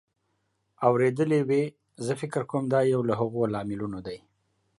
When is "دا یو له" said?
2.73-3.13